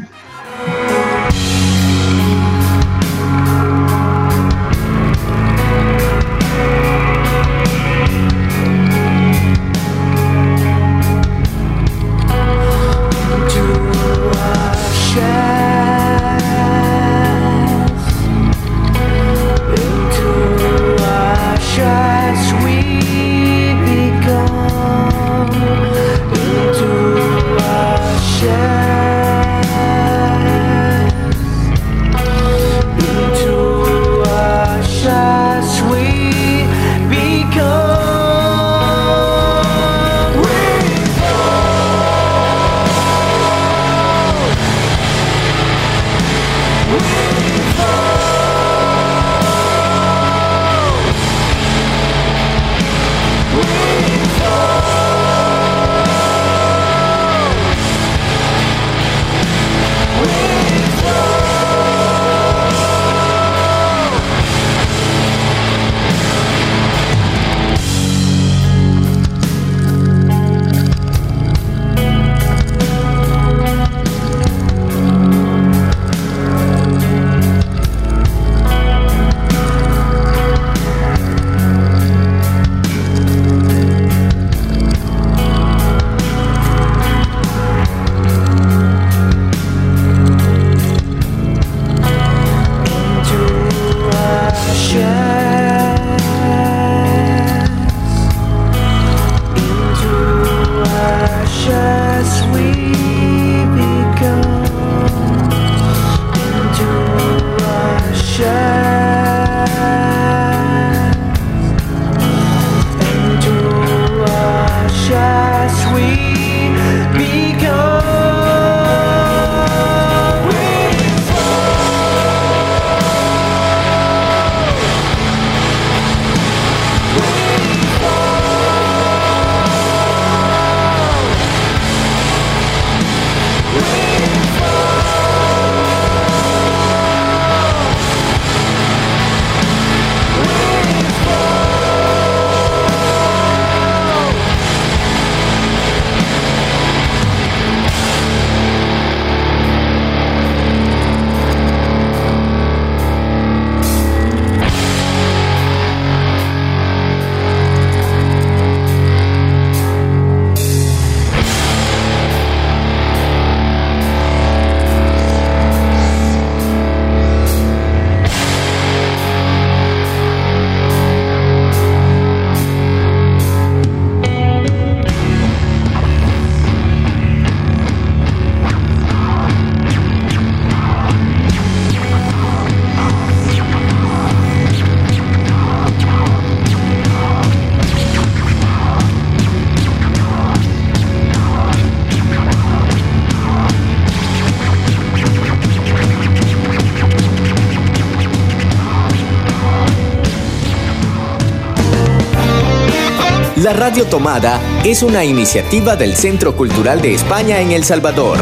[203.65, 208.39] La Radio Tomada es una iniciativa del Centro Cultural de España en El Salvador.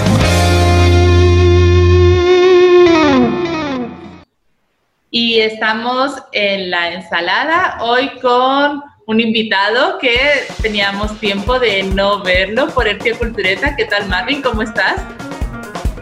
[5.13, 10.19] Y estamos en la ensalada hoy con un invitado que
[10.61, 13.77] teníamos tiempo de no verlo por el Pie Cultureta.
[13.77, 14.43] ¿Qué tal, Marvin?
[14.43, 14.97] ¿Cómo estás?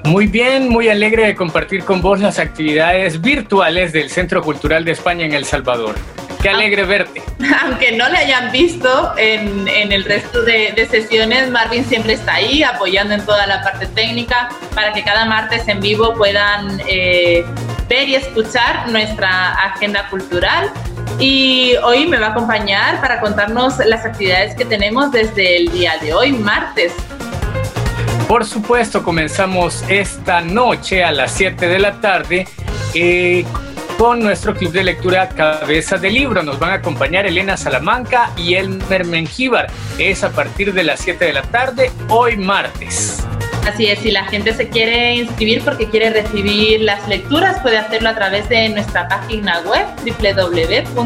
[0.06, 4.92] Muy bien, muy alegre de compartir con vos las actividades virtuales del Centro Cultural de
[4.92, 5.96] España en El Salvador.
[6.42, 6.54] Qué ah.
[6.54, 7.22] alegre verte.
[7.62, 13.14] Aunque no le hayan visto en, el resto de, sesiones, Marvin siempre está ahí apoyando
[13.14, 17.44] en toda la parte técnica para que cada martes en vivo puedan eh,
[17.88, 20.70] ver y escuchar nuestra agenda cultural.
[21.18, 25.98] Y hoy me va a acompañar para contarnos las actividades que tenemos desde el día
[26.00, 26.94] de hoy, martes.
[28.26, 32.46] Por supuesto, comenzamos esta noche a las 7 de la tarde
[32.94, 33.44] eh,
[34.00, 36.42] con nuestro club de lectura Cabeza de Libro.
[36.42, 39.66] Nos van a acompañar Elena Salamanca y Elmer Mengíbar.
[39.98, 43.22] Es a partir de las 7 de la tarde, hoy martes.
[43.68, 48.08] Así es, si la gente se quiere inscribir porque quiere recibir las lecturas, puede hacerlo
[48.08, 51.00] a través de nuestra página web www.ccsv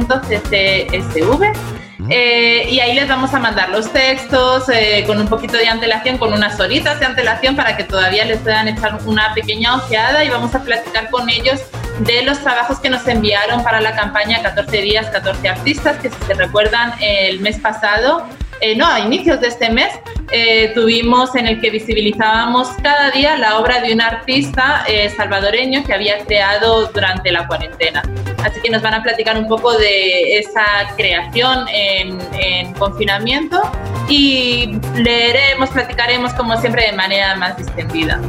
[2.11, 6.17] eh, y ahí les vamos a mandar los textos eh, con un poquito de antelación,
[6.17, 10.29] con unas horitas de antelación para que todavía les puedan echar una pequeña ojeada y
[10.29, 11.61] vamos a platicar con ellos
[12.01, 16.17] de los trabajos que nos enviaron para la campaña 14 días, 14 artistas, que si
[16.27, 18.27] se recuerdan el mes pasado,
[18.61, 19.91] eh, no, a inicios de este mes,
[20.75, 24.85] tuvimos en el que visibilizábamos cada día la obra de un artista
[25.17, 28.03] salvadoreño que había creado durante la cuarentena.
[28.45, 30.65] Así que nos van a platicar un poco de esa
[30.97, 33.63] creación en, confinamiento
[34.09, 38.21] y leeremos, platicaremos como siempre de manera más distendida.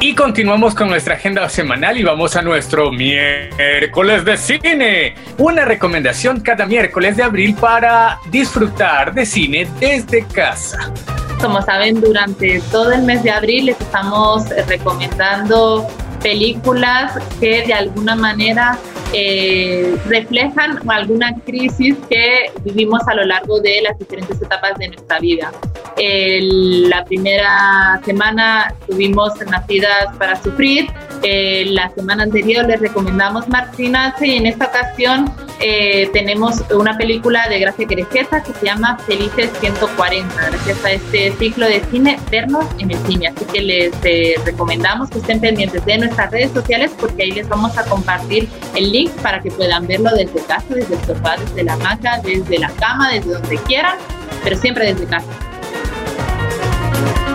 [0.00, 5.14] Y continuamos con nuestra agenda semanal y vamos a nuestro miércoles de cine.
[5.38, 10.92] Una recomendación cada miércoles de abril para disfrutar de cine desde casa.
[11.40, 15.86] Como saben, durante todo el mes de abril les estamos recomendando
[16.22, 18.78] películas que de alguna manera
[19.14, 25.20] eh, reflejan alguna crisis que vivimos a lo largo de las diferentes etapas de nuestra
[25.20, 25.52] vida.
[25.96, 30.90] la primera semana tuvimos Nacidas para Sufrir,
[31.22, 35.30] la semana anterior les recomendamos Martina y en esta ocasión
[35.66, 41.32] eh, tenemos una película de Gracia Querejeta que se llama Felices 140, gracias a este
[41.38, 43.28] ciclo de cine vernos en el cine.
[43.28, 47.48] Así que les eh, recomendamos que estén pendientes de nuestras redes sociales porque ahí les
[47.48, 48.46] vamos a compartir
[48.76, 52.58] el link para que puedan verlo desde casa, desde el sofá, desde la hamaca, desde
[52.58, 53.96] la cama, desde donde quieran,
[54.42, 55.53] pero siempre desde casa.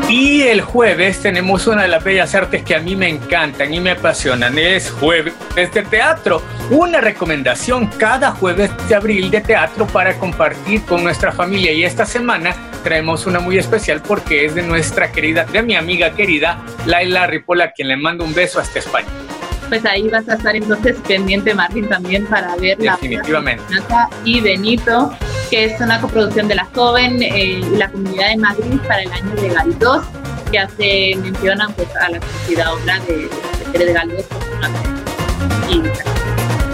[0.09, 3.79] Y el jueves tenemos una de las bellas artes que a mí me encantan y
[3.79, 4.57] me apasionan.
[4.57, 6.41] Es jueves de teatro.
[6.71, 11.71] Una recomendación cada jueves de abril de teatro para compartir con nuestra familia.
[11.73, 16.09] Y esta semana traemos una muy especial porque es de nuestra querida, de mi amiga
[16.15, 19.28] querida, Laila Ripola, quien le mando un beso hasta España
[19.69, 23.63] pues ahí vas a estar entonces pendiente, Martín, también para ver Definitivamente.
[23.89, 25.13] la y Benito,
[25.49, 29.11] que es una coproducción de la Joven eh, y la Comunidad de Madrid para el
[29.11, 30.03] año de Galdós,
[30.51, 33.29] que hace mencionan pues, a la conocida obra de,
[33.77, 34.25] de, de Galdós.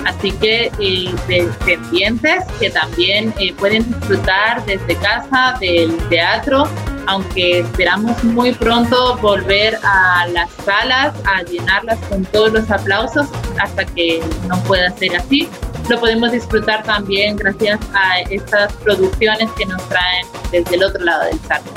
[0.06, 6.68] Así que eh, pendientes que también eh, pueden disfrutar desde casa del teatro
[7.08, 13.28] aunque esperamos muy pronto volver a las salas, a llenarlas con todos los aplausos
[13.60, 15.48] hasta que no pueda ser así.
[15.90, 21.26] Lo podemos disfrutar también gracias a estas producciones que nos traen desde el otro lado
[21.26, 21.70] del charco.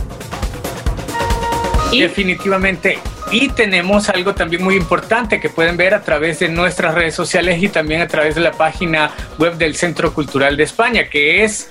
[1.90, 2.98] Definitivamente.
[3.30, 7.62] Y tenemos algo también muy importante que pueden ver a través de nuestras redes sociales
[7.62, 11.68] y también a través de la página web del Centro Cultural de España, que es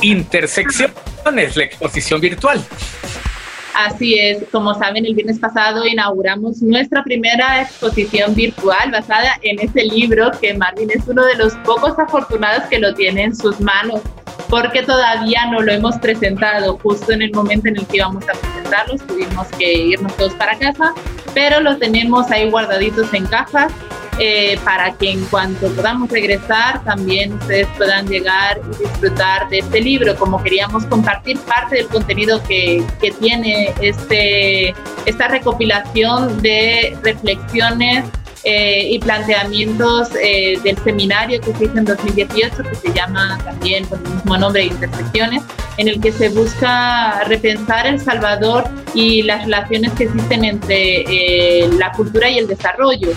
[0.00, 0.92] Intersección
[1.36, 2.64] es la exposición virtual.
[3.74, 9.84] Así es, como saben, el viernes pasado inauguramos nuestra primera exposición virtual basada en ese
[9.84, 14.00] libro que Marvin es uno de los pocos afortunados que lo tiene en sus manos,
[14.48, 16.76] porque todavía no lo hemos presentado.
[16.78, 20.58] Justo en el momento en el que íbamos a presentarlo, tuvimos que irnos todos para
[20.58, 20.92] casa,
[21.32, 23.72] pero lo tenemos ahí guardaditos en cajas
[24.18, 29.80] eh, para que en cuanto podamos regresar también ustedes puedan llegar y disfrutar de este
[29.80, 34.74] libro, como queríamos compartir parte del contenido que, que tiene este,
[35.06, 38.04] esta recopilación de reflexiones
[38.50, 43.84] eh, y planteamientos eh, del seminario que se hizo en 2018, que se llama también
[43.84, 45.42] con el mismo nombre, Intersecciones,
[45.76, 51.92] en el que se busca repensar El Salvador y las relaciones que existen entre la
[51.92, 53.10] cultura y el desarrollo.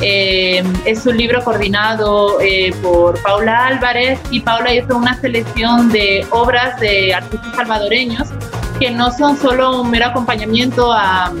[0.00, 6.24] Eh, es un libro coordinado eh, por Paula Álvarez y Paula hizo una selección de
[6.30, 8.28] obras de artistas salvadoreños
[8.78, 11.32] que no son solo un mero acompañamiento a,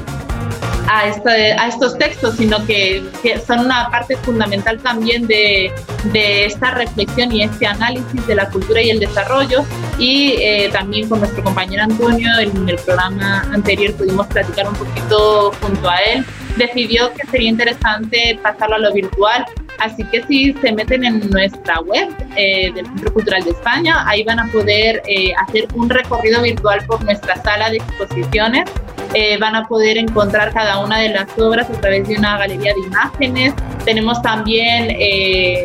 [0.88, 3.02] a, este, a estos textos, sino que,
[3.46, 5.70] son una parte fundamental también de,
[6.12, 9.64] de, esta reflexión y este análisis de la cultura y el desarrollo.
[9.98, 15.52] Y eh, también con nuestro compañero Antonio, en el programa anterior pudimos platicar un poquito
[15.60, 16.24] junto a él,
[16.56, 19.44] decidió que sería interesante pasarlo a lo virtual.
[19.80, 24.24] Así que si se meten en nuestra web eh, del Centro Cultural de España, ahí
[24.24, 28.68] van a poder eh, hacer un recorrido virtual por nuestra sala de exposiciones
[29.14, 32.74] eh, van a poder encontrar cada una de las obras a través de una galería
[32.74, 33.54] de imágenes.
[33.84, 35.64] Tenemos también eh,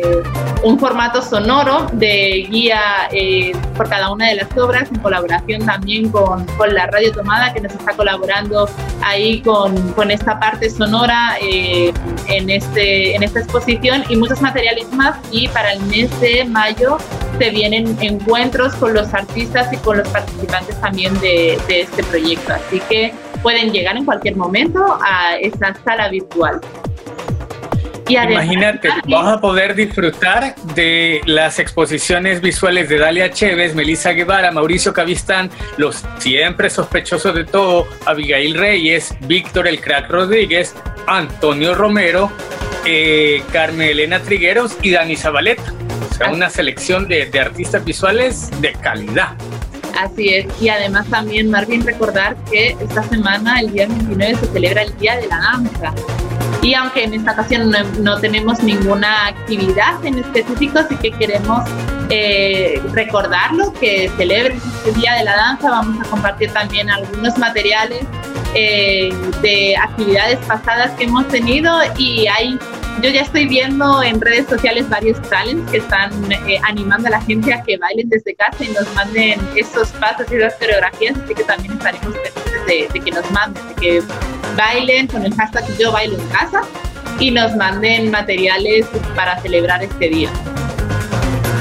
[0.62, 2.80] un formato sonoro de guía
[3.12, 7.52] eh, por cada una de las obras, en colaboración también con, con, la Radio Tomada,
[7.52, 8.66] que nos está colaborando
[9.02, 15.18] ahí con, con esta parte sonora en, este, en esta exposición y muchos materiales más.
[15.30, 16.96] Y para el mes de mayo
[17.38, 22.54] se vienen encuentros con los artistas y con los participantes también de, de este proyecto.
[22.54, 23.12] Así que
[23.44, 26.60] pueden llegar en cualquier momento a esa sala virtual.
[28.08, 34.50] Y Imagínate, vas a poder disfrutar de las exposiciones visuales de Dalia Chévez, Melissa Guevara,
[34.50, 40.74] Mauricio Cavistán, los siempre sospechosos de todo, Abigail Reyes, Víctor El Crack Rodríguez,
[41.06, 42.30] Antonio Romero,
[42.84, 45.72] eh, Carmen Elena Trigueros y Dani Zabaleta.
[46.10, 49.34] O sea, una selección de, de artistas visuales de calidad.
[49.98, 54.82] Así es, y además también, Marvin, recordar que esta semana, el día 29, se celebra
[54.82, 55.94] el Día de la Danza.
[56.62, 61.62] Y aunque en esta ocasión no, tenemos ninguna actividad en específico, sí que queremos
[62.08, 65.70] eh, recordarlo, que celebren este Día de la Danza.
[65.70, 68.04] Vamos a compartir también algunos materiales
[68.54, 72.58] eh, de actividades pasadas que hemos tenido y hay
[73.02, 77.20] yo ya estoy viendo en redes sociales varios talents que están eh, animando a la
[77.20, 81.34] gente a que bailen desde casa y nos manden esos pasos y esas coreografías, así
[81.34, 84.02] que también estaremos pendientes de, que nos manden, de que
[84.56, 86.62] bailen con el hashtag yo bailo en casa
[87.18, 90.30] y nos manden materiales para celebrar este día.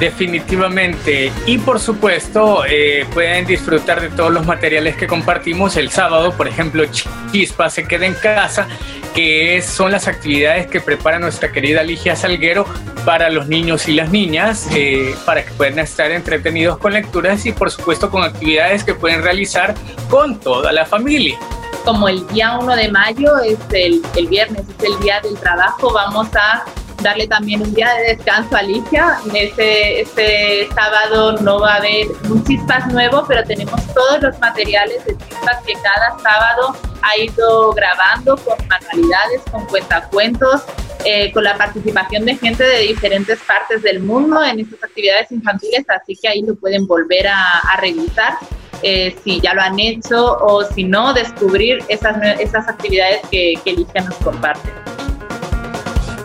[0.03, 1.31] Definitivamente.
[1.45, 6.33] Y por supuesto, eh, pueden disfrutar de todos los materiales que compartimos el sábado.
[6.33, 6.83] Por ejemplo,
[7.31, 8.67] Chispa se queda en casa,
[9.15, 12.65] que son las actividades que prepara nuestra querida Ligia Salguero
[13.05, 17.53] para los niños y las niñas, eh, para que puedan estar entretenidos con lecturas y
[17.53, 19.73] por supuesto con actividades que pueden realizar
[20.09, 21.39] con toda la familia
[21.85, 25.91] como el día 1 de mayo es el, el, viernes, es el día del trabajo,
[25.91, 26.63] vamos a
[27.03, 29.19] darle también un día de descanso a Alicia.
[29.33, 35.05] Este, este sábado no va a haber un chispas nuevo, pero tenemos todos los materiales
[35.05, 40.63] de chispas que cada sábado ha ido grabando con manualidades, con cuentacuentos,
[41.03, 45.85] eh, con la participación de gente de diferentes partes del mundo en estas actividades infantiles,
[45.89, 48.37] así que ahí lo pueden volver a, revisar.
[48.85, 53.71] Eh, si ya lo han hecho o si no, descubrir esas, esas actividades que, que
[53.71, 54.92] Alicia nos comparte.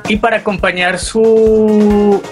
[0.08, 2.22] Y para acompañar su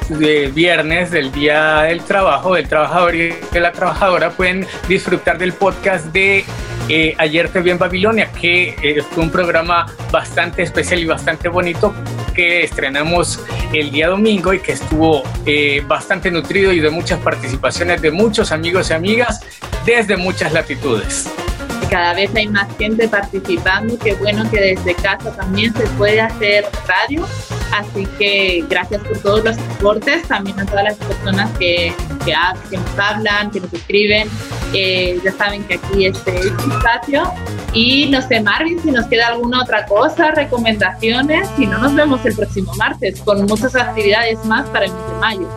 [0.55, 6.07] viernes del Día del Trabajo, del trabajador y de la trabajadora, pueden disfrutar del podcast
[6.07, 6.43] de
[6.89, 11.49] eh, Ayer te vi en Babilonia, que eh, fue un programa bastante especial y bastante
[11.49, 11.93] bonito
[12.35, 13.41] que estrenamos
[13.73, 18.53] el día domingo y que estuvo eh, bastante nutrido y de muchas participaciones de muchos
[18.53, 19.41] amigos y amigas
[19.85, 21.29] desde muchas latitudes.
[21.91, 26.65] Cada vez hay más gente participando, qué bueno que desde casa también se puede hacer
[26.87, 27.27] radio,
[27.73, 31.93] así que gracias por todos los aportes, también a todas las personas que,
[32.25, 32.35] que,
[32.71, 34.29] que nos hablan, que nos escriben,
[34.73, 37.33] eh, ya saben que aquí este es espacio
[37.73, 42.25] y no sé Marvin si nos queda alguna otra cosa, recomendaciones, si no nos vemos
[42.25, 45.49] el próximo martes con muchas actividades más para el mes de mayo.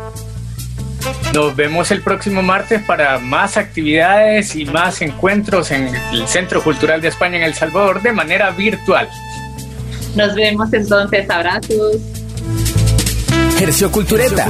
[1.34, 7.02] Nos vemos el próximo martes para más actividades y más encuentros en el Centro Cultural
[7.02, 9.10] de España en El Salvador de manera virtual.
[10.16, 11.98] Nos vemos entonces, abrazos.
[13.58, 14.48] Gercio Cultureta,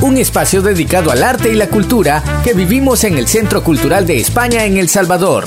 [0.00, 4.18] un espacio dedicado al arte y la cultura que vivimos en el Centro Cultural de
[4.18, 5.44] España en El Salvador.